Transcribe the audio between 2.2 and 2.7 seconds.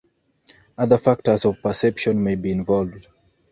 may be